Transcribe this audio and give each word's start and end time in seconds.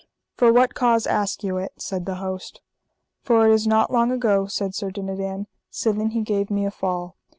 For 0.35 0.51
what 0.51 0.73
cause 0.73 1.05
ask 1.05 1.43
you 1.43 1.57
it? 1.57 1.73
said 1.77 2.07
the 2.07 2.15
host. 2.15 2.61
For 3.21 3.45
it 3.47 3.53
is 3.53 3.67
not 3.67 3.93
long 3.93 4.11
ago, 4.11 4.47
said 4.47 4.73
Sir 4.73 4.89
Dinadan, 4.89 5.45
sithen 5.71 6.13
he 6.13 6.23
gave 6.23 6.49
me 6.49 6.65
a 6.65 6.71
fall. 6.71 7.17